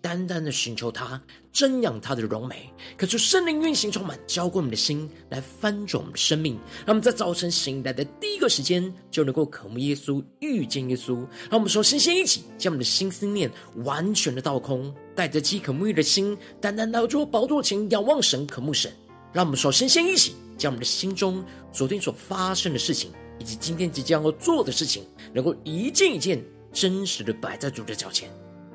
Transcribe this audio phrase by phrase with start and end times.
[0.00, 1.20] 单单的寻求他，
[1.52, 6.54] 瞻仰他的荣美，可求圣灵运行充满，浇灌我们的心，来翻转我们的生命。
[6.86, 11.16] 让我们在早晨醒来的第一个时间，就能够渴慕耶稣，遇见耶稣。
[11.50, 13.50] 让我们说先先一起将我们的心思念
[13.84, 18.92] 完全的倒空，带着饥渴沐浴的心，单单来到宝座前仰望神，渴慕神。
[19.32, 25.04] 让我们说先先一起将我们的心中昨天所发生的事情，以及今天即将要做的事情，
[25.34, 28.30] 能够一件一件真实的摆在主的脚前。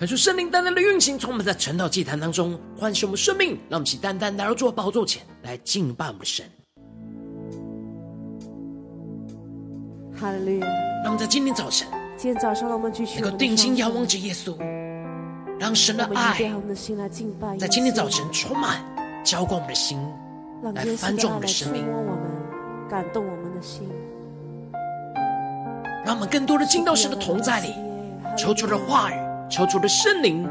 [0.00, 6.46] 感受圣灵单单的运行，从我们在晨祷祭坛当中唤醒我们生命，让我们起单单来到主的宝座前来敬拜我们的神。
[10.18, 10.66] 哈利路亚！
[11.04, 14.56] 让我们在今天早晨，今天早上，让我们继续能够定睛仰望着耶稣，
[15.58, 16.50] 让神的爱
[17.58, 18.82] 在今天早晨充满，
[19.22, 19.98] 浇灌我们的心，
[20.62, 23.86] 来翻转我们的生命，我们感动我们的心，
[26.06, 27.74] 让我们更多的进到神的同在里，
[28.34, 29.29] 求主的话语。
[29.50, 30.48] 求主的圣灵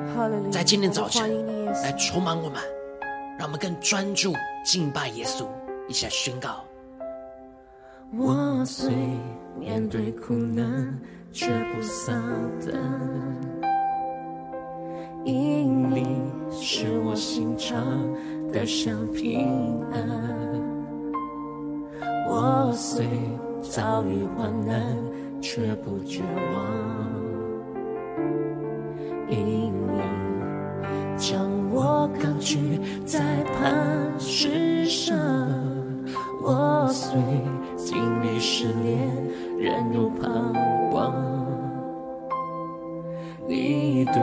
[0.51, 1.45] 在今天早晨
[1.81, 2.61] 来充满我们，
[3.37, 4.33] 让我们更专注
[4.65, 5.45] 敬拜耶稣。
[5.87, 6.65] 一起来宣告：
[8.11, 8.93] 我虽
[9.57, 10.99] 面对苦难，
[11.31, 12.21] 却不丧
[12.59, 12.75] 胆，
[15.23, 16.21] 因你
[16.51, 17.81] 是我心常
[18.51, 19.47] 得享平
[19.93, 19.99] 安。
[22.27, 23.07] 我虽
[23.61, 24.93] 遭遇患难，
[25.41, 26.21] 却不绝
[26.53, 27.18] 望。
[29.29, 30.01] 因你
[31.17, 31.39] 将
[31.71, 35.15] 我高举在磐石上，
[36.41, 37.19] 我虽
[37.75, 39.07] 经历试炼，
[39.59, 40.31] 仍有盼
[40.91, 41.13] 望。
[43.47, 44.13] 你对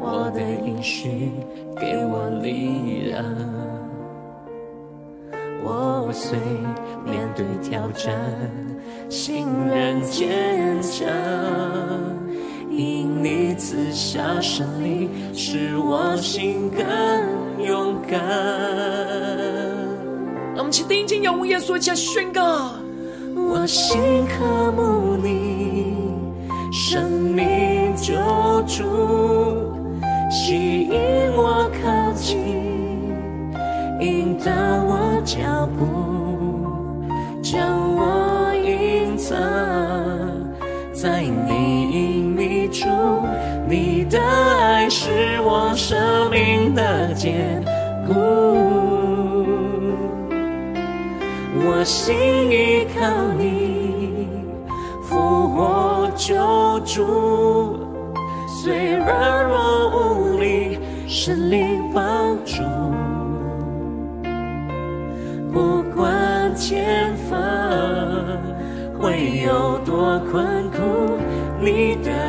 [0.00, 1.30] 我的应许
[1.76, 3.24] 给我力量，
[5.62, 6.38] 我虽
[7.04, 8.14] 面对挑战，
[9.08, 11.06] 心仍坚强。
[12.76, 18.20] 因你赐下胜利，使我心更勇敢。
[20.54, 22.72] 让我们请定睛仰望耶稣，一起来宣告：
[23.34, 25.94] 我心渴慕你，
[26.70, 28.14] 生命救
[28.66, 28.84] 主，
[30.30, 30.92] 吸引
[31.34, 32.36] 我靠近，
[34.00, 34.52] 引导
[34.84, 35.84] 我脚步，
[45.76, 47.62] 生命的坚
[48.06, 48.14] 固，
[51.54, 52.16] 我心
[52.50, 53.06] 依靠
[53.38, 54.26] 你，
[55.02, 57.78] 复活救主，
[58.48, 62.62] 虽软弱无力，圣灵帮助，
[65.52, 67.38] 不管前方
[68.98, 71.18] 会有多困苦，
[71.60, 72.25] 你的。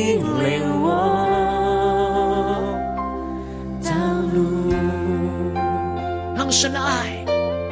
[0.00, 0.88] 引领我
[3.82, 3.90] 道
[4.32, 4.72] 路，
[6.34, 7.22] 让神的爱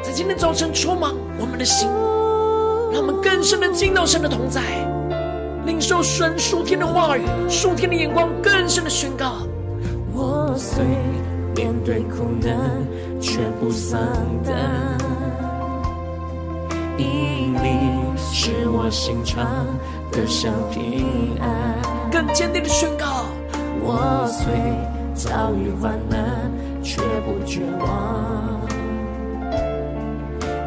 [0.02, 1.88] 在今天早晨充满我们的心，
[2.92, 4.60] 让我们更深的进到神的同在，
[5.64, 9.38] 领受神数天的话语、数天的眼光，更深的宣告。
[10.12, 10.84] 我虽
[11.56, 12.54] 面对苦难
[13.20, 13.98] 却不丧
[14.44, 14.54] 胆。
[16.98, 19.46] 因你使我心常
[20.18, 23.26] 得享平安，更坚定的宣告：
[23.80, 24.52] 我虽
[25.14, 26.50] 遭遇患难，
[26.82, 28.60] 却不绝望。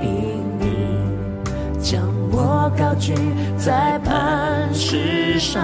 [0.01, 2.01] 因你将
[2.31, 3.13] 我高举
[3.57, 5.61] 在磐石上，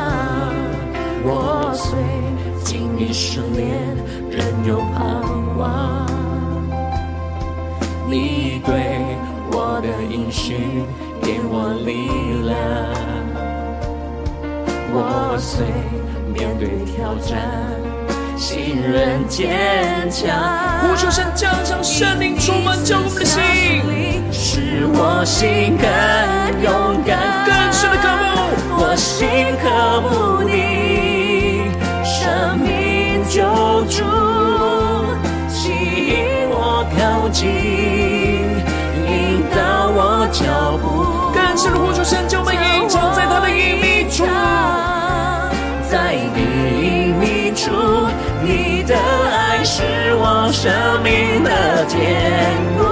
[1.23, 1.97] 我虽
[2.65, 3.95] 经历失恋，
[4.29, 6.05] 仍有盼望。
[8.09, 8.97] 你对。
[9.49, 10.55] 我的应许
[11.21, 12.09] 给我力
[12.45, 12.55] 量，
[14.89, 15.65] 我虽
[16.33, 17.37] 面对挑战，
[18.35, 20.31] 信任坚强。
[20.81, 23.39] 呼求神降下圣灵充满着我们的心，
[24.31, 25.87] 使我心更
[26.63, 28.25] 勇敢，更深的渴慕。
[28.79, 29.27] 我心
[29.61, 29.65] 渴
[30.01, 31.69] 慕你，
[32.03, 33.43] 生命救
[33.89, 34.03] 主，
[35.49, 37.45] 吸引我靠近。
[39.09, 39.57] 引导
[39.89, 42.03] 我脚步，更深的呼求
[47.57, 47.71] 你隐秘处，
[48.43, 49.81] 你的爱是
[50.15, 50.71] 我生
[51.01, 51.49] 命的
[51.85, 51.97] 坚
[52.77, 52.83] 固。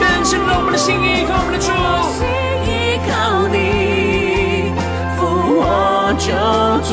[0.00, 1.68] 更深的，我们的心依靠我们的主，
[2.16, 2.24] 心
[2.64, 2.70] 依
[3.06, 3.12] 靠
[3.48, 4.72] 你，
[5.18, 5.20] 复
[5.60, 5.62] 活
[6.16, 6.32] 救
[6.88, 6.90] 主，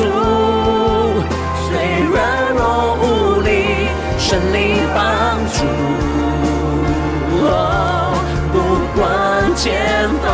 [1.64, 1.68] 虽
[2.04, 2.14] 软
[2.54, 2.60] 弱
[3.00, 3.04] 无
[3.40, 3.48] 力，
[4.18, 4.58] 神灵
[4.94, 4.98] 帮
[5.54, 5.58] 助。
[8.52, 8.54] 不
[8.94, 9.00] 管
[9.56, 9.66] 前
[10.20, 10.24] 方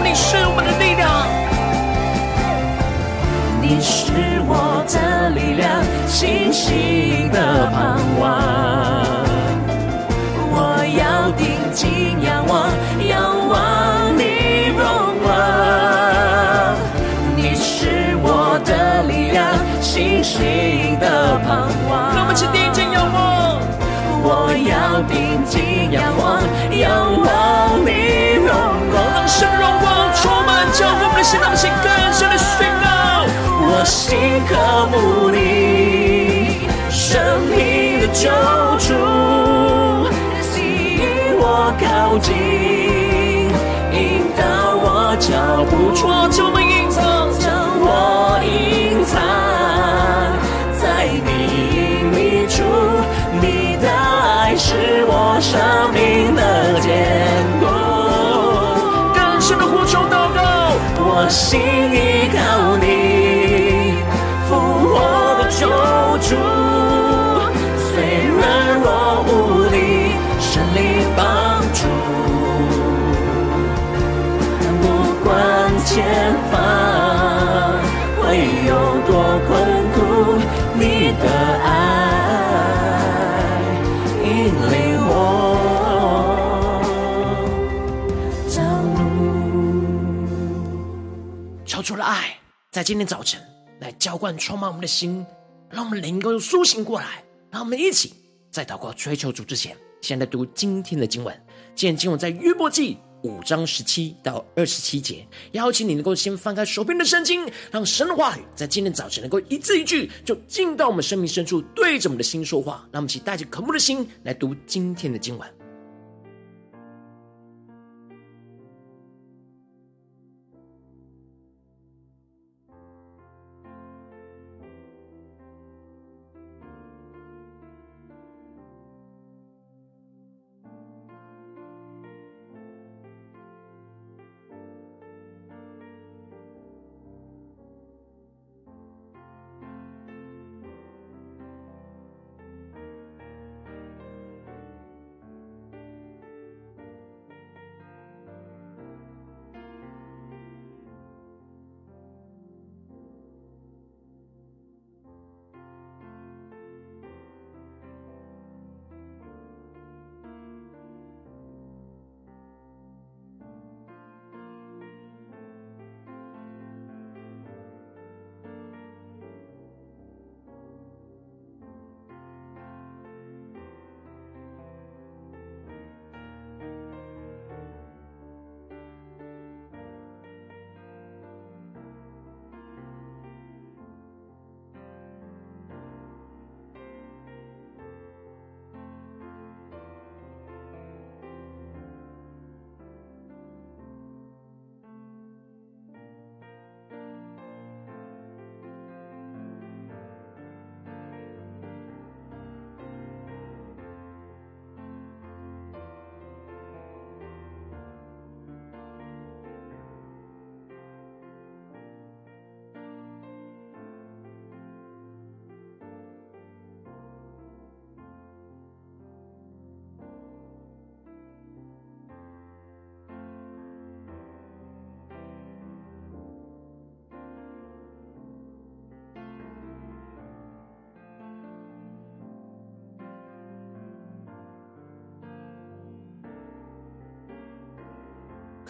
[0.00, 1.08] 你是我们的力量，
[3.60, 4.12] 你是
[4.46, 8.22] 我的力量，信心的盼望。
[10.54, 10.56] 我
[10.96, 11.42] 要定
[11.72, 12.70] 睛仰望，
[13.08, 14.20] 仰望你
[14.76, 14.80] 荣
[15.22, 15.26] 光。
[17.36, 19.42] 你是我的力量，
[19.80, 20.40] 信心
[30.72, 32.86] 充满教会我们的心，让我们心更深的宣告。
[33.64, 34.50] 我心渴
[34.90, 35.36] 慕你，
[36.90, 38.30] 生命的救
[38.78, 38.88] 主，
[40.40, 40.52] 吸
[40.96, 41.02] 引
[41.38, 41.44] 我
[41.78, 42.32] 靠近，
[43.92, 44.00] 引
[44.36, 44.40] 导
[44.76, 45.30] 我脚
[45.70, 47.44] 步，抓住我隐藏，将
[47.80, 49.12] 我隐藏
[50.80, 51.28] 在你
[51.76, 51.78] 隐
[52.10, 52.16] 秘
[52.48, 52.62] 处。
[53.40, 55.52] 你的爱是我生
[55.92, 56.90] 命的坚
[57.60, 57.64] 固，
[61.24, 63.94] 我心依靠你，
[64.48, 64.50] 复
[64.90, 64.98] 活
[65.38, 65.62] 的救
[66.18, 66.34] 主，
[67.78, 67.94] 虽
[68.26, 68.42] 软
[68.82, 69.30] 弱无
[69.70, 69.76] 力，
[70.40, 70.82] 神灵
[71.16, 71.86] 帮助，
[74.82, 74.84] 不
[75.22, 75.30] 管
[75.86, 75.94] 前
[92.82, 93.40] 在今天早晨
[93.78, 95.24] 来浇灌充满我们的心，
[95.70, 97.22] 让我们能够苏醒过来。
[97.48, 98.12] 让我们一起
[98.50, 101.32] 在祷告追求主之前，先来读今天的经文。
[101.76, 105.24] 今天经文在约伯记五章十七到二十七节。
[105.52, 112.84] 邀请你能够先翻开手边的圣经，让神的话语在今天早晨能够一字一句就进到我们生命深处，对着我们的心说话。
[112.90, 115.48] 让我们一起带着渴慕的心来读今天的经文。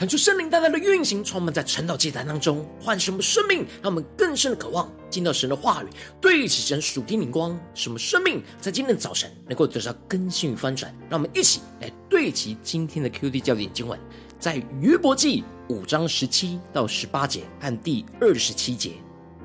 [0.03, 5.87] 看出圣灵大大的运行，充满在晨祷祭坛当中，唤醒我们生命，让我们更深的渴望进到神的话语，
[6.21, 10.93] 对齐神属天灵光，什么生命在今天的早晨能够得到更新与翻转。
[11.09, 13.97] 让我们一起来对齐今天的 QD 焦点经文，
[14.41, 18.95] 在约伯记五章十七到十八节和第二十七节，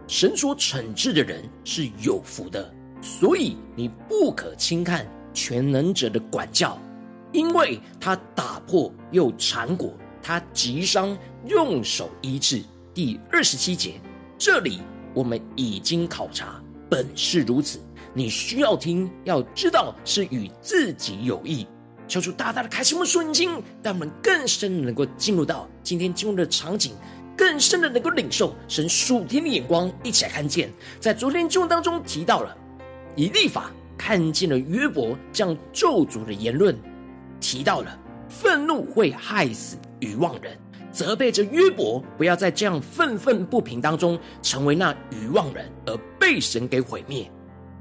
[0.07, 6.81] 神所惩治的人是有福的，所以你不可轻看全能者的管教，
[7.31, 9.95] 因为他打破又缠裹。
[10.27, 12.61] 他击伤，用手医治。
[12.93, 13.93] 第二十七节，
[14.37, 14.81] 这里
[15.13, 17.79] 我们已经考察，本是如此。
[18.13, 21.65] 你需要听，要知道是与自己有益。
[22.09, 26.93] 求主大大的开启我们属灵眼睛，让我们更深的能够进入到今天经文的场景，
[27.37, 29.89] 更深的能够领受神属天的眼光。
[30.03, 30.69] 一起来看见，
[30.99, 32.53] 在昨天经文当中提到了
[33.15, 36.77] 以立法看见了约伯这样咒诅的言论，
[37.39, 40.57] 提到了愤怒会害死愚妄人，
[40.91, 47.29] 责备着约伯不要在这样愤愤不平当中成为那愚妄人，而被神给毁灭。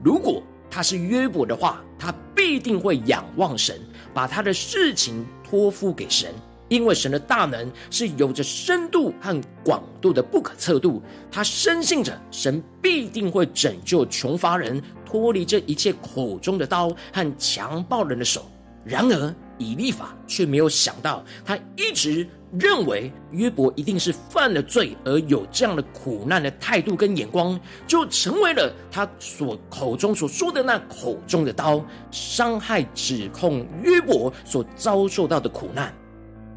[0.03, 3.81] 如果他是约伯的话，他必定会仰望神，
[4.13, 6.35] 把他的事情托付给神，
[6.69, 11.03] 因为神的大能是有着深度和广度的不可测度。
[11.31, 18.47] 他深信着神必定会拯救穷乏人，脱离这一切口中的刀和强暴人的手。
[18.85, 22.27] 然而，以立法却没有想到，他一直
[22.59, 35.93] 认为约伯一定是犯了罪，而有这样的苦难的态度跟眼光，就成为了他所口中所说的那口中的刀，伤害指控约伯所遭受到的苦难。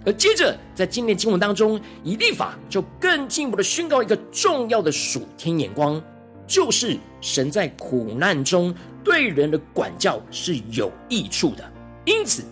[0.05, 6.01] 而接着，在今天经文当中，以立法就更进一步的宣告一个重要的属天眼光，
[6.47, 11.69] 就是神在苦难中对人的管教是有益处的。
[12.05, 12.43] 因此，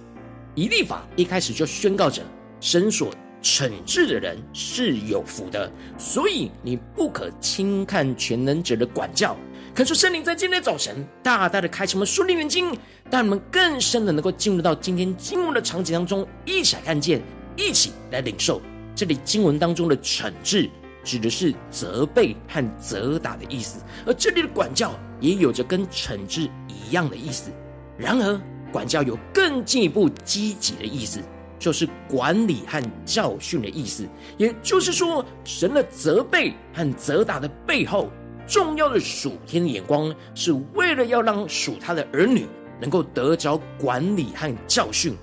[0.57, 2.23] 以立法一开始就宣告着，
[2.59, 9.37] 神所惩治的人是有福的，所以你不可轻看全能者的管教。
[9.75, 12.75] 可是圣灵在今天早晨大大的开启我们属灵眼睛，
[13.11, 17.21] 让我们更深的能够进入到今天经文的场景当中，一起来看见，
[17.55, 18.59] 一起来领受。
[18.95, 20.67] 这里经文当中的惩治，
[21.03, 27.51] 指的是责备和责打的意思，而这里的管教也有着跟惩治一样的意思。
[27.95, 31.19] 然而，管教有更进一步积极的意思，
[31.57, 34.07] 就是管理和教训的意思。
[34.37, 38.09] 也就是说，神的责备和责打的背后，
[38.47, 42.45] 重要的属天的眼光，是为了要让属他的儿女
[42.79, 45.15] 能够得着管理和教训，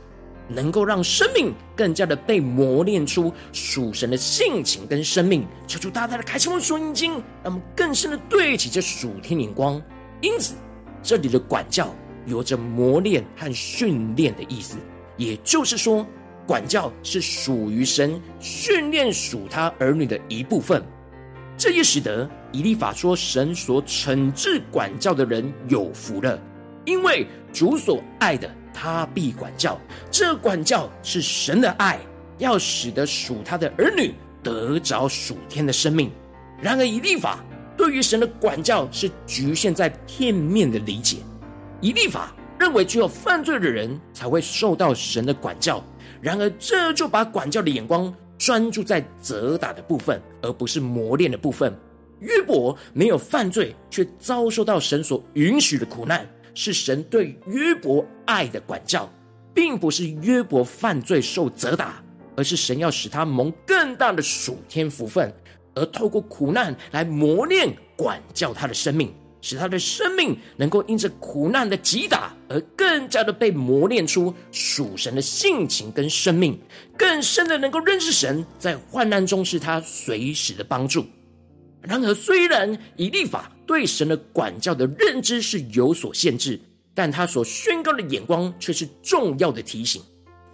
[0.49, 5.47] 能够让生命更加的被磨练出属神的性情跟生命。
[5.67, 9.81] 求主大大的开启我们属灵眼睛，让我们更深的对齐这属天眼光。
[10.21, 10.55] 因此，
[11.03, 11.95] 这里的管教。
[12.27, 14.77] 有着磨练和训练的意思，
[15.17, 16.07] 也就是说，
[16.47, 20.83] 管教是属于神训练属他儿女的一部分。
[21.57, 26.39] 这也使得以利法说，神所惩治管教的人有福了，
[26.85, 29.81] 因为主所爱的，他必管教。
[30.11, 31.99] 这管教是神的爱，
[32.39, 34.13] 要使得属他的儿女
[34.43, 36.11] 得着属天的生命。
[36.61, 37.45] 然而，以利法
[37.77, 41.19] 对于神的管教是局限在片面的理解。
[41.85, 45.85] 以立法认为只有犯罪的人才会受到神的管教，
[46.19, 51.79] 然而这就把管教的眼光专注在责打的部分，而不是磨练的部分。
[52.21, 59.07] 约伯没有犯罪，却遭受到神所允许的苦难，是神对约伯爱的管教，
[59.53, 62.03] 并不是约伯犯罪受责打，
[62.35, 65.31] 而是神要使他蒙更大的属天福分，
[65.75, 69.13] 而透过苦难来磨练管教他的生命。
[69.45, 76.59] 使他的生命能够因着苦难的击打而更加的被磨练出属神的性情跟生命，
[76.97, 81.05] 更深的能够认识神，在患难中是他随时的帮助。
[81.83, 86.59] 然而，虽然以立法对神的管教的认知是有所限制，
[86.95, 90.01] 但他所宣告的眼光却是重要的提醒。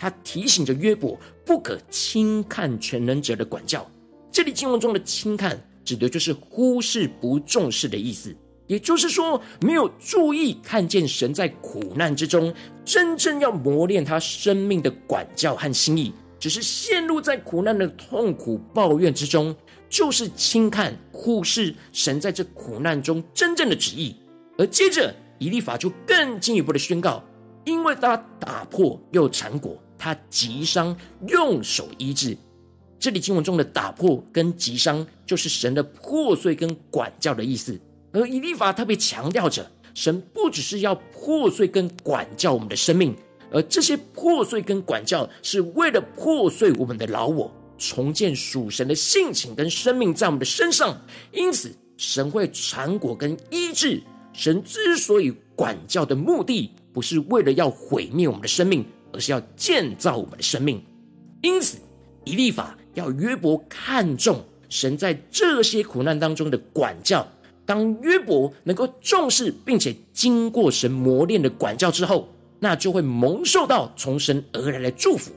[0.01, 1.17] 他提醒着约伯
[1.47, 3.89] 不可轻看全能者的管教。
[4.33, 8.35] 这里经文中的轻看，指的就是忽视、不重视的意思。
[8.71, 19.53] 也就是说，没有注意看见神在苦难之中真正要磨练他生命的管教和心意，只是陷入在苦难的痛苦抱怨之中，
[19.89, 24.15] 就是轻看忽视神在这苦难中真正的旨意。
[24.57, 27.25] 而接着，以利法就更进一步的宣告：
[27.65, 30.97] 因为他打破又缠裹，他急伤
[31.27, 32.39] 用手医治。
[33.01, 37.77] 这里经文中的打破跟急伤，就是神的破碎跟管教的意思。
[38.13, 43.15] 而以利法特别强调着，神不只是要破碎跟管教我们的生命，
[43.53, 51.01] 而这些破碎跟管教是为了破碎我们的老我，重建属神的性情跟生命在我们的身上。
[51.33, 54.03] 因此，神会产果跟医治。
[54.33, 60.81] 神之所以管教的目的，不是为了要毁灭我们的生命，而是要建造我们的生命。
[61.43, 61.79] 因此，
[62.25, 67.27] 以利法要约伯看重神在这些苦难当中的管教。
[67.71, 75.31] 当约伯能够重视并且经过神磨练的管教之后，那就会蒙受到从神而来的祝福。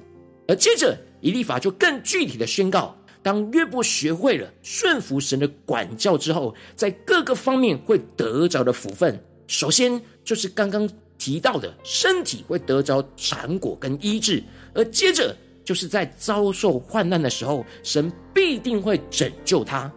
[0.47, 9.23] 而接着，以利法就更具体的宣告：当约伯学会了顺服神的管教之后，在各个方面会得着的福分。
[9.45, 14.41] 首先就是刚刚提到的身体会得着产果跟医治，
[14.73, 19.93] 而接着就是在遭受患难的时候，神必定会拯救他。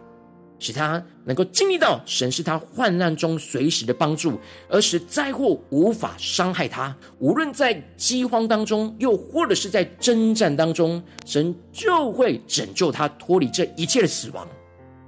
[0.59, 6.95] 使他能够经历到神是他患难中随时的帮助，而使灾祸无法伤害他。
[7.19, 14.47] 无论在饥荒当中，又或者是在征战当中，神就会拯救他脱离这一切的死亡。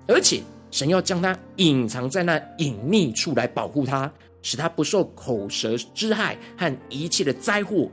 [0.08, 7.90] 而且，神要将他隐藏在那隐秘处来保护他，使他不受口舌之害和一切的灾祸。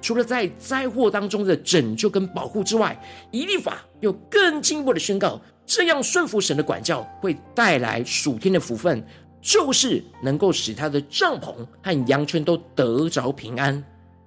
[0.00, 5.40] 除了在灾祸当中的拯救跟保护之外，以利法又更进一步的宣告。
[5.64, 9.02] 这样顺服神的管教，会带来属天的福分，
[9.40, 13.82] 就是能够使他的帐篷和羊圈都得着平安，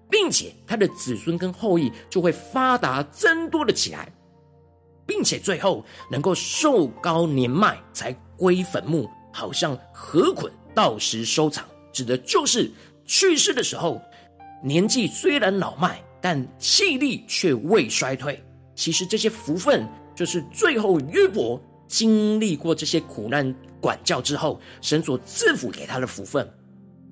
[0.09, 4.11] 并且他的子孙跟后裔就会发达增多了起来，
[5.05, 12.71] 并且最后能够寿高年迈才归坟墓，好像禾捆到时收藏，指的就是
[13.05, 14.01] 去世的时候，
[14.63, 18.41] 年纪虽然老迈，但气力却未衰退。
[18.73, 19.87] 其实这些福分。
[20.15, 26.49] 就是最后约伯经历过这些苦难管教之后，神所赐福给他的福分。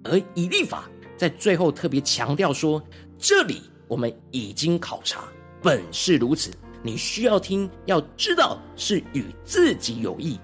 [0.04, 2.82] 而以利法在最后特别强调说
[3.20, 5.26] ：“这里我们已经考察，
[5.62, 6.50] 本是如此。
[6.82, 10.40] 你需要听，要知道是与自己有益。”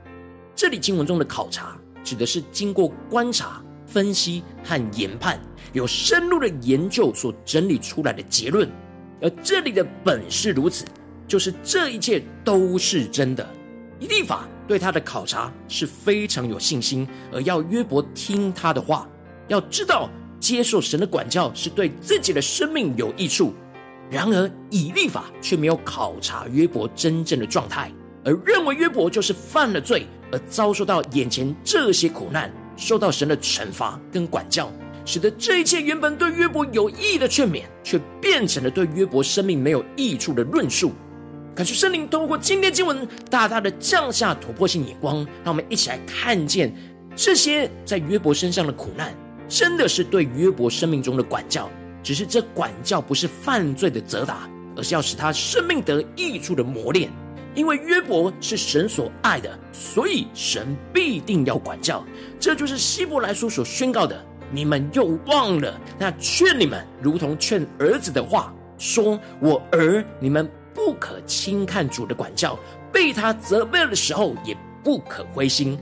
[0.55, 5.41] 这里经文中的考察，指的是经过观察、分析和研判，
[5.73, 8.69] 有深入的研究所整理出来的结论。
[9.21, 10.85] 而这里的本是如此。
[11.29, 13.47] 就是这一切都是真的。
[13.99, 19.07] 以利法对他的考察是非常有信心，而要约伯听他的话。
[19.47, 23.53] 要知道，接受神的管教是对自己的生命有益处。
[24.09, 27.91] 然而，以利法却没有考察约伯真正的状态，
[28.23, 34.71] 而认为约伯就是犯了罪，而遭受到眼前这些苦难，受到神的惩罚跟管教，
[35.05, 40.91] 使得这一切原本对约伯有益的劝勉，却变成了对约伯生命没有益处的论述。
[41.59, 46.73] 感谢圣灵透过今天经文，大大的降下突破性眼光，让我们一起来看见
[47.17, 49.13] 这些在约伯身上的苦难，
[49.49, 51.69] 真的是对约伯生命中的管教。
[52.01, 57.11] 只是这管教不是犯罪的责打，而是要使他生命得益处的磨练。
[57.55, 62.05] 因为约伯是神所爱的，所以神必定要管教。
[62.39, 64.17] 这就是希伯来书所宣告的：
[64.49, 70.49] 你们又忘了那劝你们如同劝儿子的话，说我儿，你们。
[70.73, 72.57] 不可轻看主的管教，
[72.91, 75.77] 被他责备的时候，也不可灰心。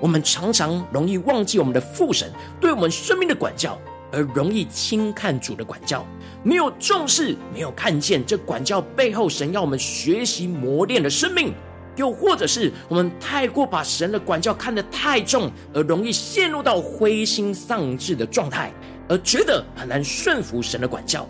[0.00, 3.78] 我们常常容易忘记我们的父神对我们生命的管教，
[4.10, 6.04] 而容易轻看主的管教，
[6.42, 11.54] 没有重视，没有看见这管教背后神要我们学习磨练的生命，
[11.94, 18.72] 又或者是我们太过把神的管教看得太重，而容易陷入到灰心丧志的状态，
[19.08, 21.28] 而觉得很难顺服神的管教。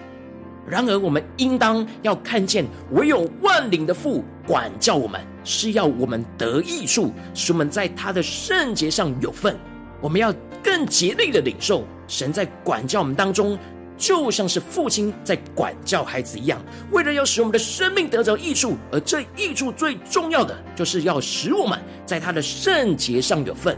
[0.68, 9.58] 然而，我们应当要看见，唯有万灵的父管教我们，是要我们得益处，使我们在他的圣洁上有份。
[10.00, 13.58] 我们要更竭力的领受神在管教我们当中，
[13.96, 18.76] 就像是父亲在管教孩子一样，为了要使我们的生命得着益处。
[18.90, 23.76] 而这益处最重要的，就是要使我们在他的圣洁上有份，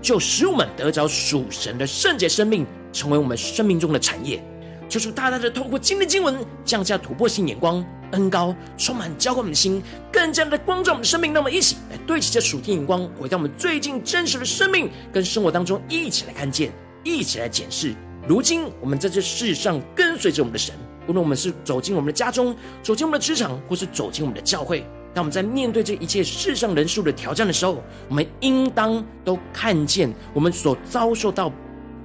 [0.00, 4.42] 就使我们得着属神的圣洁生命，成为我们生命中的产业。
[4.90, 11.02] 就是大大的透过今天经文，降下突破性眼光，恩高充满浇灌我们的心，更加的光照我们。
[11.02, 11.32] 的生命。
[11.32, 13.48] 那么，一起来对齐这属天眼光，回到我们。
[13.56, 16.72] 最近真实的生命跟生活当中，一起来看见，
[17.04, 17.94] 一起来检视。
[18.26, 18.98] 如今我们。
[18.98, 20.52] 在这世上跟随着我们。
[20.52, 20.74] 的神，
[21.06, 21.36] 无论我们。
[21.36, 22.08] 是走进我们。
[22.08, 23.20] 的家中，走进我们。
[23.20, 24.34] 的职场，或是走进我们。
[24.34, 25.30] 的教会，当我们。
[25.30, 28.26] 在面对这一切世上人数的挑战的时候，我们。
[28.40, 30.52] 应当都看见我们。
[30.52, 31.48] 所遭受到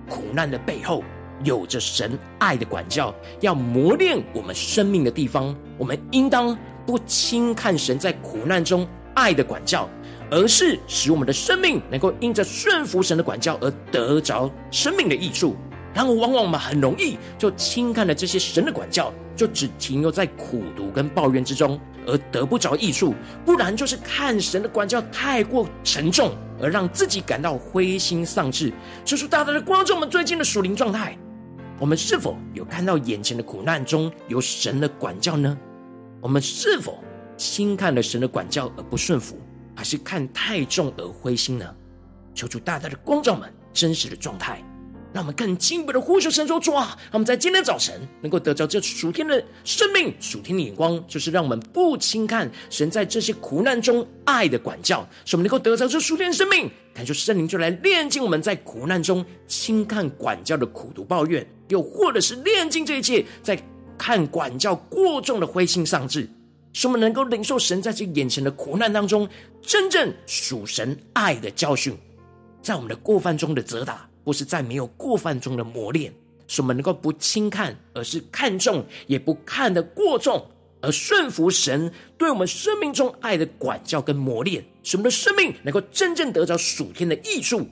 [0.08, 1.04] 苦难的背后。
[1.46, 9.88] 有着神爱的管教，要磨练我们生命的地方，我们应当不轻看神在苦难中爱的管教，
[10.30, 15.56] 而是使我们的生命能够因着顺服神的管教而得着生命的益处。
[15.94, 23.14] 然而，往往我们很容易就轻看了这些神的管教，就只停留在苦读跟抱怨之中，而得不着益处；
[23.46, 28.74] 不然就是看神的管教太过沉重，而让自己感到灰心丧志。
[29.06, 31.18] 就是大大的光照我们最近的属灵状态，
[31.78, 35.58] 我们是否有看到眼前的苦难中有神的管教呢？
[36.22, 37.04] 我们是否
[37.36, 39.38] 轻看了神的管教而不顺服，
[39.76, 41.76] 还是看太重而灰心呢？
[42.34, 44.64] 求主大大的光照我们真实的状态。
[45.14, 56.70] 让我们更进一步的呼求神说：“主啊，让我们在今天早晨能够得着这属天的生命、属天的眼光，就是让我们不轻看神在这些苦难中爱的管教，使我们能够得着这属天生命。
[56.94, 63.62] 感受圣灵就来炼净我们在苦难中轻看管教的苦毒抱怨，又或者是炼净这一切在
[63.98, 66.30] 看管教过重的灰心丧志，
[66.74, 69.28] 使我们能够领受神在这眼前的苦难当中
[69.62, 71.98] 真正属神爱的教训，
[72.62, 76.12] 在我们的过犯中的责打。”或是在没有过犯中的磨练，
[76.48, 80.44] 使我们能够不轻看，而是看重，也不看得过重，
[80.82, 87.68] 而顺服神对我们生命中爱的管教跟磨练，使我们的生命能够真正得着属天的益处，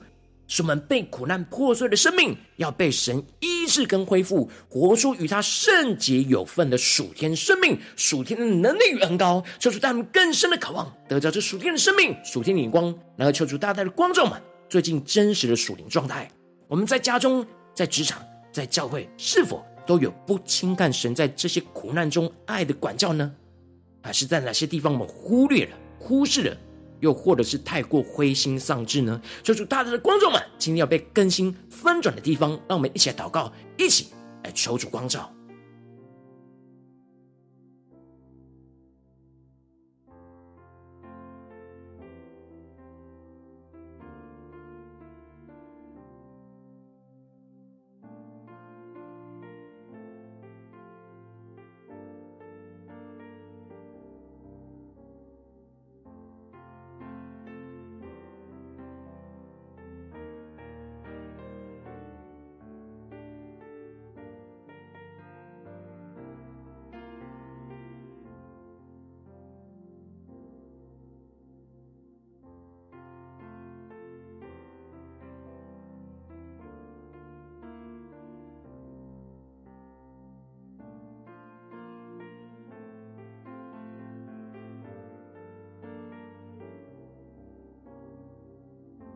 [0.46, 16.30] 使我们被苦难破碎的生命要被神医治跟恢复，活出与他圣洁有份的属天生命，属天的能力与恩膏，求主带我们更深的渴望，得到这属天的生命、属天的眼光，然后求主大大的光照们最近真实的属灵状态。
[16.68, 23.32] 我们在家中、在职场、在教会，是否都有不轻看神在这些苦难中爱的管教呢？
[24.02, 26.56] 还是在哪些地方我们忽略了、忽视了，
[27.04, 29.20] 又或者是太过灰心丧志呢？
[29.42, 34.08] 求主大大的光照们，今天要被更新翻转的地方，让我们一起来祷告，一起
[34.42, 35.30] 来求主光照。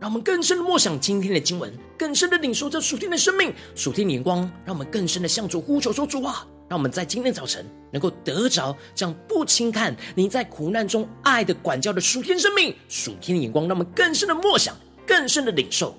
[0.08, 14.74] 让我们更深的默想今天的经文，更深的领受这属天的生命、属天的眼光，让我们更深的向主呼求说：“主啊，让我们在今天早晨能够得着这样不轻看你在苦难中爱的管教的属天生命、属天的眼光，让我们更深的默想，
[15.06, 15.94] 更深的领受。”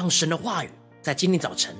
[0.00, 0.70] 让神的话语
[1.02, 1.76] 在今天早晨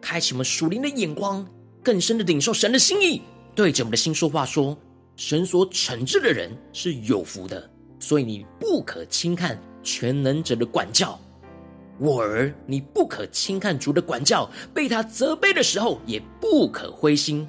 [0.00, 1.46] 开启我们属灵的眼光，
[1.84, 3.20] 更深的领受神的心意，
[3.54, 4.74] 对着我们的心说话说：
[5.16, 11.20] 神所惩治的人是有福的，所以你不可轻看全能者的管教。
[11.98, 17.46] 我儿，你不可轻看主的管教，被他责备的时候也不可灰心。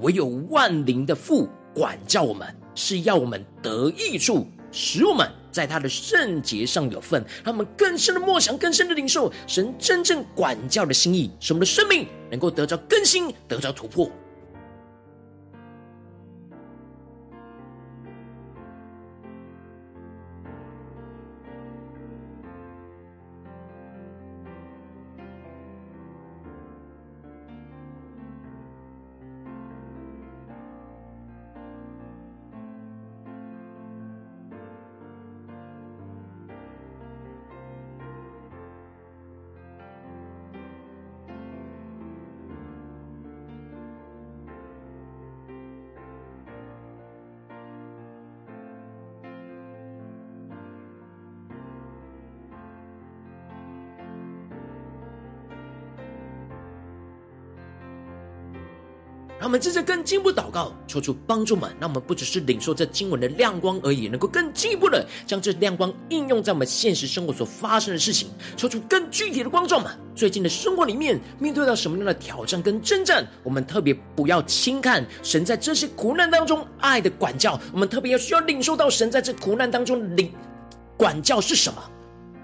[0.00, 5.30] 唯有万灵的父管教我们，是要我们得益处，使我们。
[5.50, 14.10] 在他的圣洁上有份，让我们更深的默想，更深的领受神真正管教的心意，使我们的生命能够得着更新，得着突破。
[59.40, 68.28] 让我们接着更进一步祷告，求主帮助们，让我们不只是领受这经文的亮光而已，能够更进一步的将这亮光应用在我们现实生活所发生的事情。
[68.54, 80.30] 求主更具体的光照们，最近的生活里面面对到什么样的挑战跟征战，我们特别不要轻看神在这些苦难当中爱的管教，我们特别要需要领受到神在这苦难当中领
[80.98, 81.82] 管教是什么。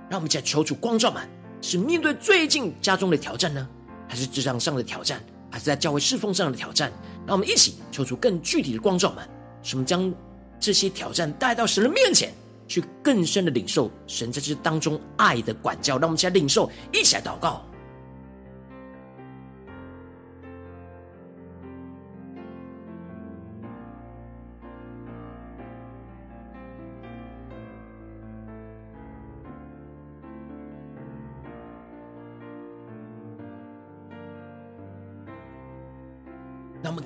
[0.08, 1.22] 让我们再求主光照们，
[1.60, 3.68] 是面对最近家中的挑战呢，
[4.08, 5.22] 还是职场上的挑战？
[5.50, 6.92] 还是在教会侍奉上的挑战，
[7.26, 9.28] 让我们一起求出更具体的光照们，
[9.62, 10.12] 使我们将
[10.58, 12.32] 这些挑战带到神的面前，
[12.66, 15.98] 去更深的领受神在这当中爱的管教。
[15.98, 17.64] 让我们一起来领受，一起来祷告。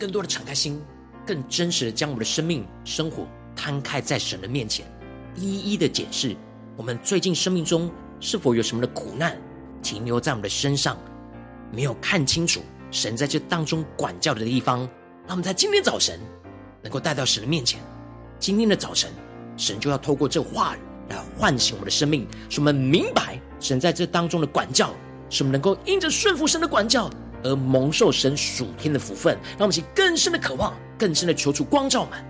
[0.01, 0.81] 更多的敞开心，
[1.27, 4.87] 更真实的将我们的生命、生活摊开在神的面前，
[5.37, 6.35] 一一的检视
[6.75, 9.39] 我们最近生命中是否有什么的苦难
[9.83, 10.97] 停留在我们的身上，
[11.71, 14.89] 没有看清楚神在这当中管教的地方。
[15.27, 16.19] 让我们在今天早晨
[16.83, 17.79] 能够带到神的面前。
[18.39, 19.13] 今天的早晨，
[19.59, 24.95] 神就要透过这话语来唤醒我们的生命，使我们明白神在这当中的管教，
[25.29, 27.11] 使我们能够因着顺服神的管教。
[27.43, 32.30] 而蒙受神属天的福分，让我们起更深的渴望，更深的求主光照们。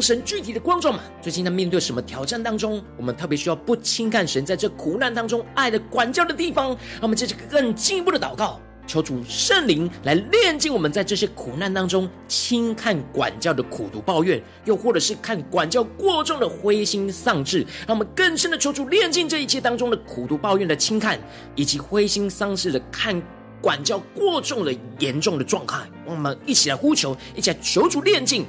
[0.00, 6.68] 神具体的光照们，最近在面对什么挑战当中，我们特别需要不轻看神在这苦难当中爱的管教的地方。
[6.68, 17.60] 让我们这是更进一步的祷告，求主圣灵来炼净我们在这些苦难当中轻看管教的苦读抱怨，又或者是看管教过重的灰心丧志。
[17.86, 21.18] 让我们更深的求主炼净这一切当中的苦毒抱怨的轻看，
[21.54, 23.20] 以及灰心丧志的看
[23.60, 25.78] 管教过重的严重的状态。
[26.06, 28.46] 我们一起来呼求，一起来求主炼净。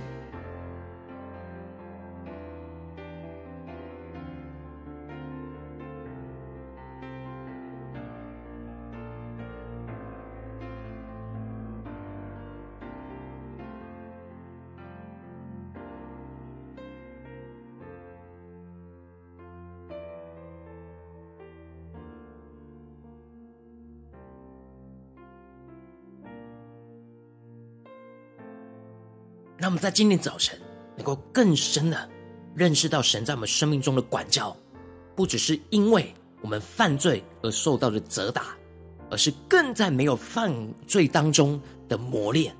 [29.62, 30.60] 让我们在今天早晨
[30.96, 32.10] 能够更深的
[32.56, 34.58] 认识到神在我们生命中的管教，
[35.16, 38.58] 不只是因为我们犯罪而受到的责打，
[39.12, 40.52] 而是更在没有犯
[40.88, 42.56] 罪当中的磨练。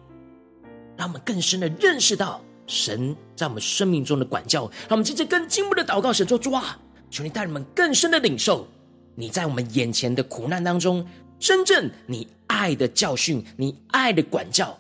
[0.96, 4.70] 让我们更深的认识到神在我们生命中的管教。
[4.82, 6.78] 让我们接着更进一步的祷告，神说：主啊，
[7.10, 8.68] 求你带你们更深的领受
[9.16, 11.04] 你在我们眼前的苦难当中，
[11.40, 14.78] 真正你爱的教训，你爱的管教。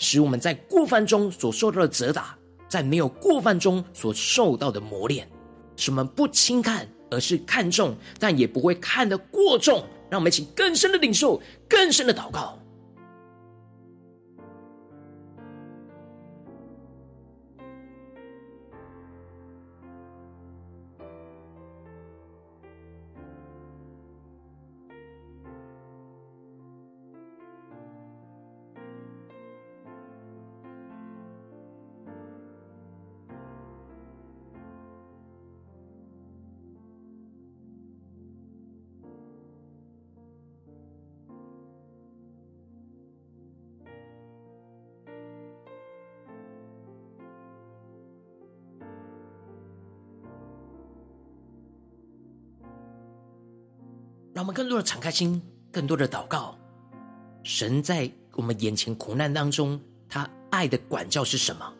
[0.00, 2.34] 使我们在过犯中所受到的责打，
[2.66, 5.28] 在没有过犯中所受到的磨练，
[5.76, 9.84] 使我们不轻看，而是看重，但也不会看得过重。
[10.08, 12.58] 让我们一起更深的领受，更深的祷告。
[54.40, 55.38] 让我们更多的敞开心，
[55.70, 56.56] 更多的祷告。
[57.42, 61.70] 神在我们眼前苦难当中，他爱的管教是什么？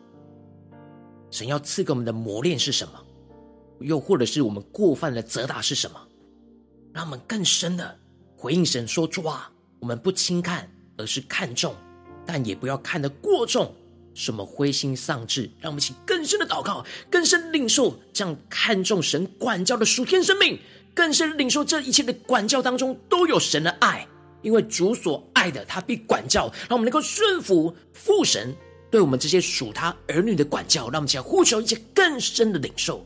[1.31, 3.03] 神要赐给我们的磨练是什么？
[3.79, 5.99] 又或者是我们过犯的责打是什么？
[6.93, 7.97] 让我们更深的
[8.37, 11.73] 回应神说：主啊，我们不轻看，而是看重，
[12.27, 13.73] 但也不要看得过重，
[14.13, 15.49] 什么灰心丧志。
[15.59, 20.59] 让我们请更深的祷告，更深领受这样看重神管教的属天生命。
[20.93, 24.07] 更是领受这一切的管教当中都有神的爱，
[24.41, 28.55] 因为主所爱的，他必管教，让我们能够顺服父神
[28.89, 33.05] 对我们这些属他儿女的管教，让我们起来呼求一切更深的领受。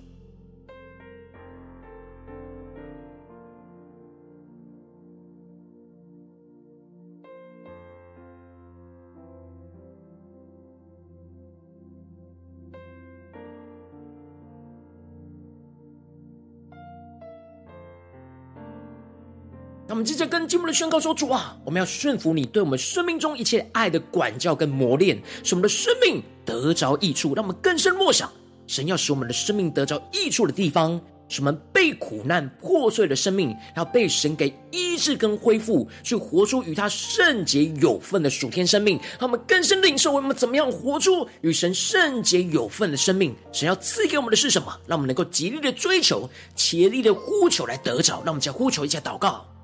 [19.95, 27.33] 我们接着跟进一步的宣告说：主啊，我们要顺服你对我们生命中一切爱的管教跟磨练，使我们的生命得着益处。
[27.33, 28.29] 让我们更深默想，
[28.67, 30.99] 神要使我们的生命得着益处的地方。
[31.29, 38.99] 什么被苦难破碎的生命，要被神给医治跟恢复，去活出与他圣洁有份的属天生命。
[39.17, 43.33] 让我们更深领受，我们怎么样活出与神圣洁有份的生命？
[43.53, 44.77] 神要赐给我们的是什么？
[44.87, 48.15] 让我们能够极力的追求，竭力的呼求来得着。
[48.25, 49.54] 让我们再呼求一下祷告。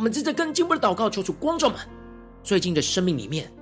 [0.00, 1.78] 我们正在更进一步的祷告，求主光照们
[2.42, 3.52] 最近的生命里面，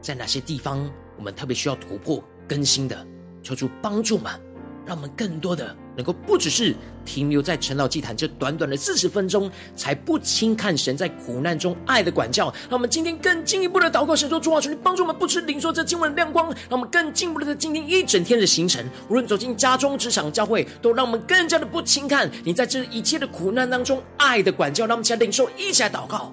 [0.00, 3.04] 在哪些地方我们特别需要突破更新的？
[3.42, 4.32] 求主帮助们，
[4.86, 6.72] 让我们更多的能够不只是
[7.04, 12.46] 停留在晨祷祭坛这短短的四十分钟，才不轻看神在苦难中爱的管教。
[12.70, 24.86] 让我们今天更进一步的祷告，神说主啊，求你帮助我们，不只领受这经文的亮光，让我们更进一步的在今天一整天的行程，无论走进家中、职场、教会，都让我们更加的不轻看你在这一切的苦难当中爱的管教。
[24.86, 26.32] 让我们一起来领受，一起来祷告。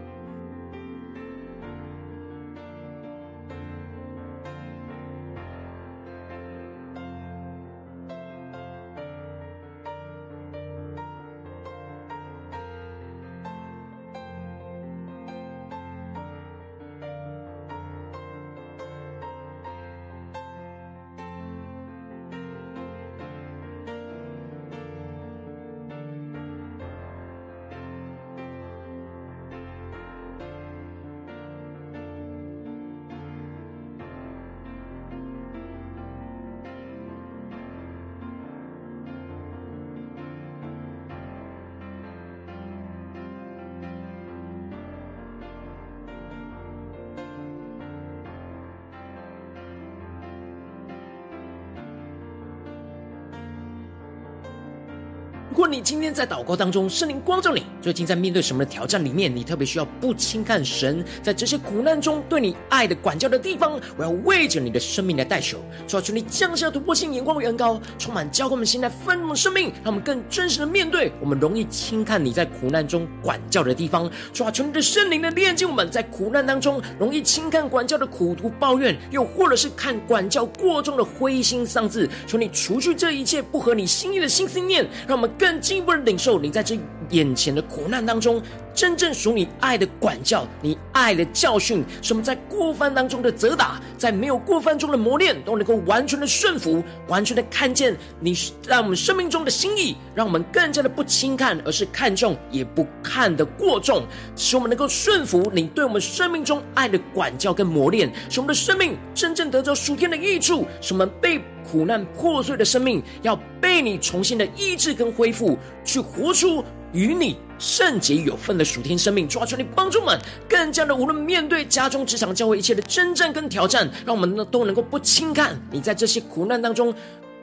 [56.11, 65.57] 天在祷告当中，圣灵光照你，最近在面对什么挑战里面，你特别需要不轻看神在这些苦难中对你爱的管教的地方，我要为着你的生命来代求，
[65.87, 85.31] 主要求你降下突破性眼光的远高，充满交给我们心来丰盛生命，让我们更真实的面对我们容易轻看你在苦难中管教的地方，主要求你的圣灵的炼净我们在苦难当中容易轻看管教的苦毒抱怨，又或者是看管教过重的灰心丧志，求你除去这一切不合你心意的心思念，让我们。
[85.39, 86.77] 更进一步的领受你在这
[87.09, 88.41] 眼前的苦难当中，
[88.73, 104.03] 真正属你爱的管教，你爱的教训，使我们在过犯当中的责打，在没有过犯中的磨练，都能够完全的顺服，完全的看见你在我们生命中的心意，让我们更加的不轻看，而是看重，也不看得过重，
[104.35, 111.41] 使我们能够顺服你对我们生命中爱的管教跟磨练，使我们的生命真正得着属天的益处，使我们被。
[111.71, 116.61] 苦难破碎的生命，要被你重新的医治跟恢复，去活出
[116.93, 119.27] 与你圣洁有份的属天生命。
[119.27, 120.19] 抓住，你帮助们，
[120.49, 126.93] 更加的无论面对家中、职场、教会一切的征战跟挑战，让我们呢都能够不轻看你在这些苦难当中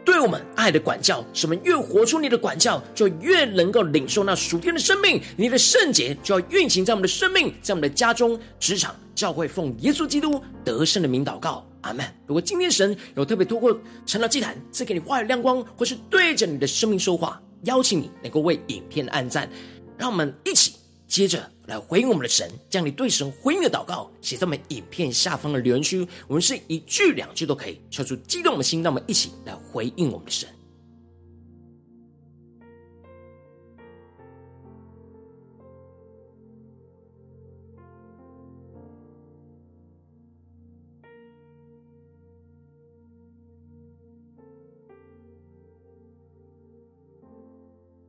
[0.05, 1.25] 对我们爱的管教。
[1.33, 5.21] 使我们越活出你的管教，就越能够领受那属天的生命。
[5.37, 11.65] 你的圣洁就要运行在我们的生命，在我们的家中、职场、教会，奉耶稣基督得胜的名祷告。
[11.83, 12.05] 阿门。
[12.27, 19.49] 如果今天神有特别透过成了祭坛赐给你话语亮光，或是对着你的生命说话，邀请你能够为影片按赞，
[19.97, 20.75] 让我们一起
[21.07, 26.07] 接着来回应我们的神，将你对神回应的祷告写在我们影片下方的留言区。
[26.27, 30.49] 我们是一句两句都可以，敲出激动的心，让我们一起来回应我们的神。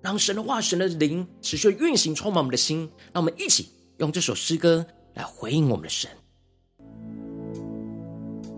[0.09, 2.89] 让神的话、神的灵持续运行，充满我们的心。
[3.13, 4.83] 让我们一起用这首诗歌
[5.13, 6.09] 来回应我们的神，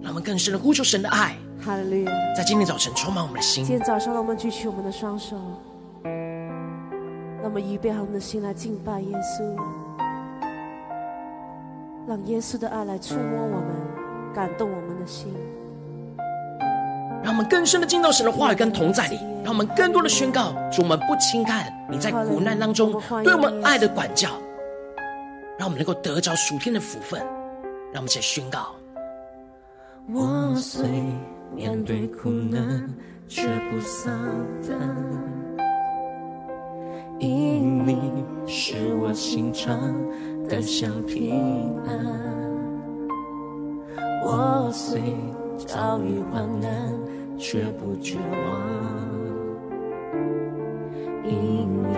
[0.01, 1.35] 让我们更深的呼求神的爱。
[1.61, 2.11] 哈利路亚！
[2.37, 3.65] 在今天早晨充满我们的心。
[3.65, 5.35] 今天早上，让我们举起我们的双手，
[6.05, 9.43] 让我们预备好我们的心来敬拜耶稣，
[12.07, 15.35] 让耶稣的爱来触摸我们，感动我们的心。
[17.23, 22.91] 让我们更深的进到神的话语跟同在里，让我们更多的宣告，主我们不轻看你在苦难当中
[23.23, 24.29] 对我们爱的管教，
[25.57, 27.21] 让我们能够得着属天的福分。
[27.93, 28.73] 让我们一起宣告：
[30.11, 30.89] 我虽
[31.53, 32.89] 面对苦难，
[33.27, 34.11] 却不丧
[34.67, 34.77] 胆，
[37.19, 39.77] 因你使我心常
[40.47, 41.95] 得享平安。
[44.23, 44.99] 我虽
[45.67, 47.10] 遭遇患难。
[47.41, 48.61] 却不绝望，
[51.25, 51.97] 因你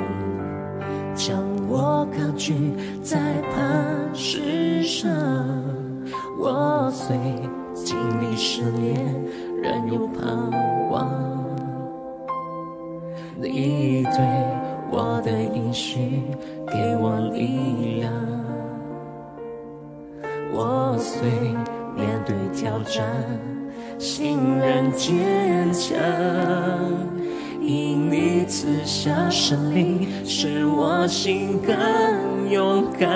[1.14, 1.38] 将
[1.68, 2.56] 我高举
[3.04, 3.20] 在
[3.52, 5.12] 磐石上。
[6.40, 7.18] 我虽
[7.74, 8.96] 经历试炼，
[9.62, 11.12] 仍有盼望。
[13.36, 14.26] 你对
[14.90, 16.22] 我的应许
[16.68, 18.14] 给我力量。
[20.54, 21.30] 我虽
[21.94, 23.04] 面对挑战。
[24.04, 25.96] 心仍坚强，
[27.62, 33.10] 因你赐下胜利，使我心更勇敢。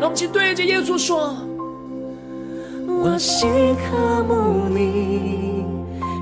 [0.00, 1.36] 让我们对着耶稣说：
[2.88, 5.66] 我心渴慕你，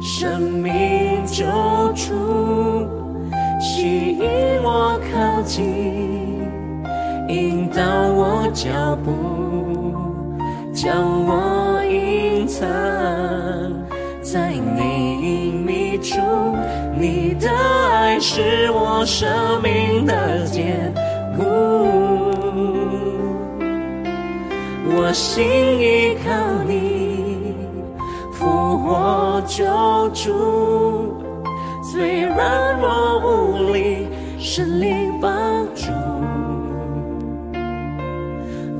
[0.02, 1.44] 生命救
[1.94, 2.88] 主，
[3.60, 4.26] 吸引
[4.64, 6.42] 我靠近，
[7.28, 9.12] 引导我脚步，
[10.74, 11.61] 将我。
[12.62, 12.68] 藏
[14.22, 16.20] 在你隐秘处，
[16.96, 19.28] 你的爱是我生
[19.60, 20.94] 命的坚
[21.36, 21.42] 固。
[24.94, 25.44] 我心
[25.80, 26.30] 依靠
[26.64, 27.56] 你，
[28.32, 29.64] 复活救
[30.10, 31.20] 主，
[31.82, 34.06] 虽软弱无力，
[34.38, 35.90] 神灵帮助，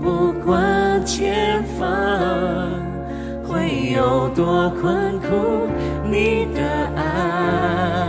[0.01, 2.62] 不管前方。
[3.83, 5.67] 会有多困苦，
[6.09, 6.63] 你的
[6.97, 8.07] 爱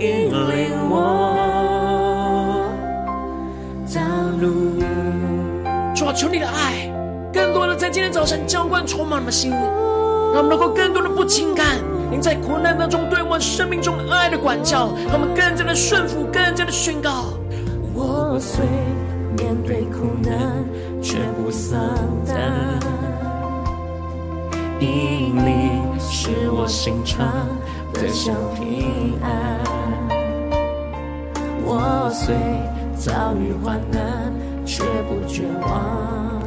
[0.00, 2.68] 引领我
[3.94, 4.00] 道
[4.40, 4.82] 路。
[5.94, 6.90] 主啊，求你的爱，
[7.32, 11.76] 更多的在今天早晨浇灌充满我们的心，让我们能够更多的不轻看
[12.10, 17.26] 您在苦难当中对我们生命中爱的管教，让我们更加的顺服，更加的宣告。
[17.94, 18.64] 我虽
[19.38, 20.64] 面对苦难，
[21.00, 21.78] 却不丧
[22.26, 22.36] 胆。
[24.78, 27.26] 因你使我心常
[27.94, 29.58] 得享平安，
[31.64, 32.34] 我虽
[32.94, 34.32] 遭遇患难，
[34.66, 36.42] 却不绝望。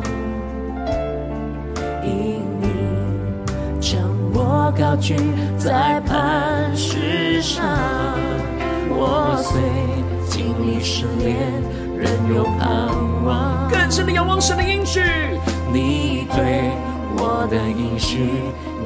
[2.04, 2.68] 因你
[3.82, 4.00] 将
[4.34, 5.16] 我高举
[5.58, 7.66] 在磐石上，
[8.90, 9.60] 我虽
[10.28, 11.36] 经历试炼，
[11.98, 12.90] 仍有盼
[13.26, 13.68] 望。
[13.70, 15.02] 更深的仰望神的应许，
[15.74, 16.72] 你对。
[17.18, 18.30] 我的应许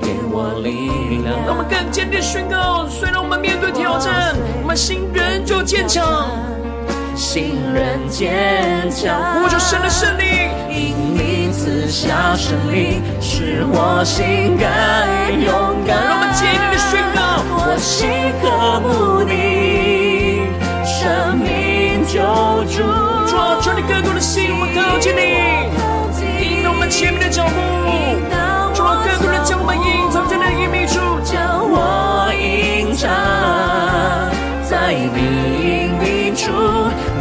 [0.02, 6.32] 给我力量，让我们更坚定宣告：虽然我们面对挑战，我们心仍旧坚强，
[7.16, 9.42] 心仍坚强。
[9.42, 14.66] 呼求神的胜利，因你赐下胜利，使我心更
[15.44, 15.98] 勇敢。
[16.08, 18.10] 让我们坚定的宣告：我心
[18.42, 18.46] 渴
[18.82, 20.48] 慕你，
[20.86, 22.20] 生命救
[22.72, 22.82] 主。
[23.28, 25.73] 主啊，求你更多的心，我们靠近你。
[26.90, 27.52] 前面的脚步，
[28.74, 33.10] 主啊，更多的将我们隐藏在那隐秘处，将我隐藏
[34.62, 35.18] 在你
[35.64, 36.52] 隐秘处，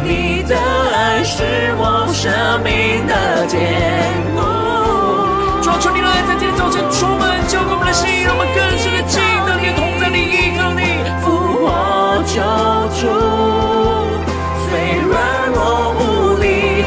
[0.03, 2.29] 你的爱是我生
[2.61, 3.57] 命的坚
[4.35, 4.41] 固。
[5.63, 11.31] 主啊，求你的爱在今天早晨充满浇灌我们的心，让我们更深的进到你的同在你，依靠你，复
[11.63, 12.43] 活救
[12.99, 13.07] 主，
[14.67, 15.11] 虽软
[15.55, 16.83] 弱无力，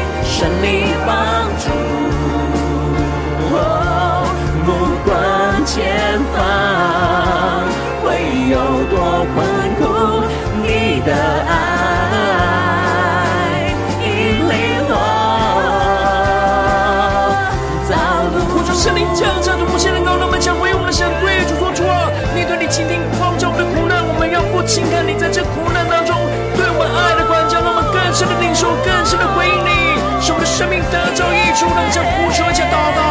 [32.03, 33.01] 呼求一下祷告。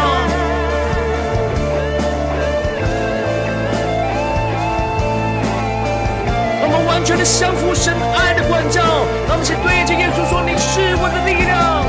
[7.05, 8.81] 全的降服神爱的管教。
[9.29, 11.87] 让我们先对着耶稣说：“你是我的力量，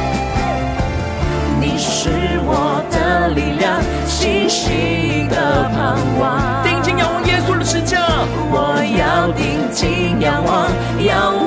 [1.59, 7.97] 你是我的力量，信心的盼望。”定睛仰望耶稣的十架，
[8.51, 10.69] 我要定睛仰望，
[11.01, 11.33] 仰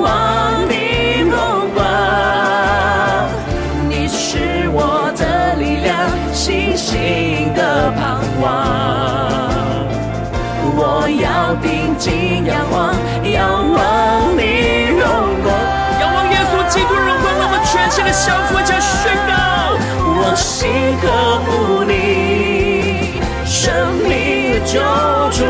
[8.41, 8.45] 望。
[10.73, 15.05] 我要定睛仰望，仰望你荣
[15.43, 15.53] 光，
[15.99, 19.31] 仰望耶稣基督荣光，让我们全心的降服，加宣告。
[20.23, 21.03] 我心渴
[21.45, 24.79] 慕你，生命的救
[25.31, 25.43] 主，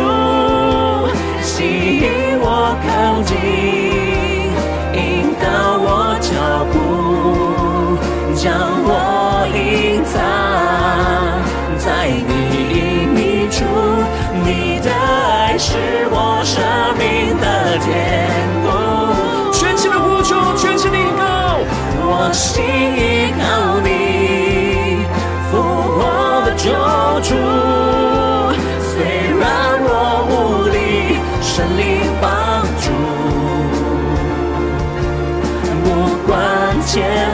[22.42, 25.06] 心依靠你，
[25.52, 26.66] 复活的救
[27.22, 27.30] 主。
[28.89, 28.94] 虽
[29.39, 29.44] 然
[29.84, 29.88] 我
[30.28, 30.34] 无
[30.74, 30.76] 力，
[31.39, 31.80] 神灵
[32.20, 32.89] 帮助，
[35.84, 35.86] 不
[36.26, 36.34] 管
[36.82, 37.31] 前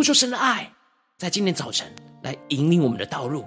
[0.00, 0.72] 呼求，神的爱，
[1.18, 1.86] 在今天早晨
[2.22, 3.44] 来引领我们的道路，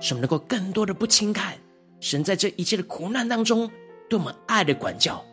[0.00, 1.56] 使我们能够更多的不轻看
[2.00, 3.70] 神在这一切的苦难当中
[4.10, 5.24] 对我们爱的管教，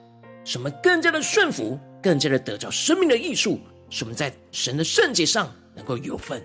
[0.45, 3.59] 使我们更加的顺服，更加的得着生命的益处，
[3.89, 6.39] 使我们在神的圣洁上能够有份。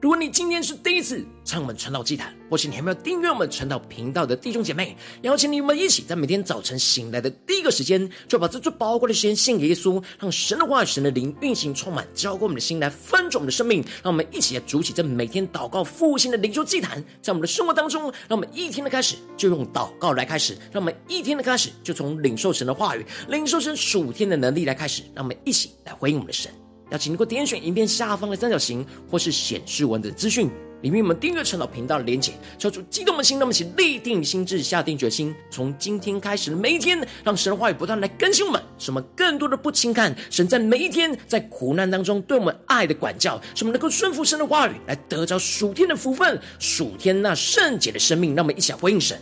[0.00, 13.82] 如果你今天是第一次参与我们传道祭坛，或是你还没有订阅我们传道频道的弟兄姐妹，邀请你们一起在每天早晨醒来的第一个时间，就把这最宝贵的时间献给耶稣，让神的话语、神的灵运行充满，浇灌我们的心，来翻转我们的生命。
[14.02, 26.52] 让我们一起来筑起这每天祷告复兴的灵修祭坛，在我们的生活当中，让我们一天的开始就用祷告来开始，让我们一天的开始就从领受神的话语、领受神属天的能力来开始，让我们一起来回应我们的神。
[26.90, 30.50] 邀请能够点选影片下方的三角形，或是显示文字资讯
[30.82, 48.36] 里面，我们订阅陈老频道的连结，抽出激动的心，那么请立定心智，下定决心，从今天开始的每一天，让神的话语不断来更新我们，使我们更多的不轻看神在每一天在苦难当中对我们爱的管教，使我们能够顺服神的话语，来得着属天的福分，属天那圣洁的生命。
[48.36, 49.18] 让我们一起来回应神。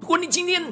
[0.00, 0.62] 如果你今天，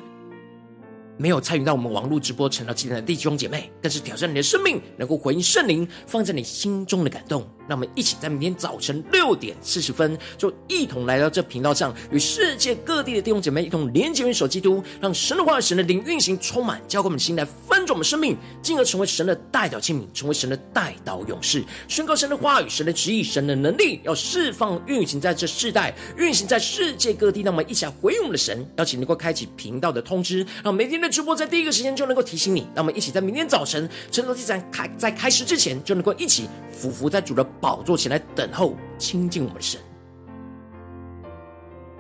[1.19, 7.47] 没有参与到我们网络直播成了今天的弟兄姐妹，更是挑战你的生命，能够回应圣灵放在你心中的感动。
[7.69, 27.43] 让我们一起在明天早晨六点四十分，就一同来到这频道上，与世界各地的弟兄姐妹一同连接、元首基督，让神的话语、神的灵运行充满，浇灌我们心来翻转我们生命，进而成为神的代祷器皿，成为神的代祷勇士，宣告神的话语、神的旨意、神的能力，要释放运行在这世代，运行在世界各地。
[27.47, 32.67] 让我们一起来回应我们的神，邀请能够开启频道的通知，让每天的直播在第一个时间就能够提醒你。
[32.75, 39.81] 让我们一起在明天早晨晨祷祭坛开在开始之前，就能够一起俯伏在主的宝座前来等候亲近我们的神。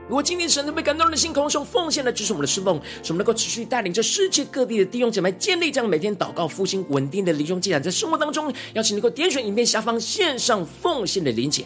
[0.09, 11.64] 如果今天神能被感动的心，空中奉献的就是我们的侍奉，使我们能够持续带领着世界各地的弟兄姐妹建立这样每天祷告复兴稳定的灵修祭坛，在生活当中，邀请能够点选影片下方线上奉献的连结，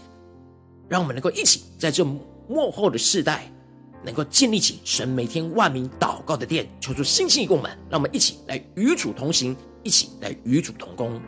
[0.89, 3.51] 让我们能够一起在这幕后的世代。
[4.03, 11.21] 能够建立起神每天万名祷告的殿，求出信心与我们，让我们一起来与主同行，一起来与主同工。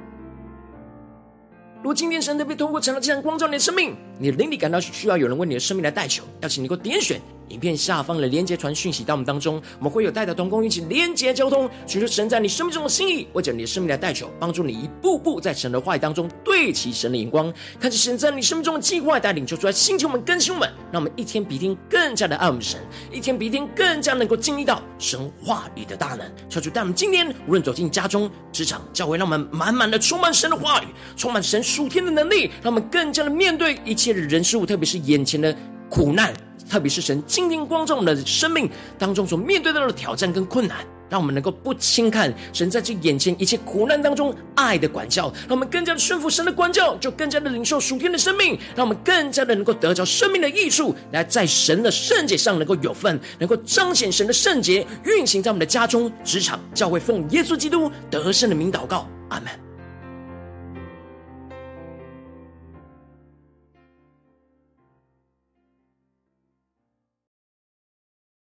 [1.82, 7.20] 如果今天神特别通过成了这样光照你的生命，你的灵里感到需要有人为你的生命来代求，邀请你给我点选。
[7.52, 22.80] 影片下方的连结传讯息到我们当中，我们会有代祷同工一起连结交通，寻求神在你生命中的心意，为着你的生命来代求，帮助你一步步在神的话语当中对齐神的眼光，看着神在你生命中的计划带领，求出来星球们更新我们，让我们一天比一天更加的爱我们神，
[23.12, 26.20] 一天比一天更加能够经历到神话语的大能。
[26.48, 30.86] 求主带我们今天无论走进家中、职场、教会，让我们满满的充满神的话语，
[31.16, 35.54] 充满神属天的能力，让我们更加的面对一切的人事物，特别是眼前的
[35.90, 36.32] 苦难。
[36.72, 38.66] 特别是神今天光照我们的生命
[38.98, 40.78] 当中所面对到的挑战跟困难，
[41.10, 59.71] 让我们能够不轻看神在这眼前一切苦难当中爱的管教，让我们更加的顺服神的管教，就更加的领受属天的生命，让我们更加的能够得着生命的益处，来在神的圣洁上能够有份，能够彰显神的圣洁，运行在我们的家中、职场、教会，奉耶稣基督得胜的名祷告，阿门。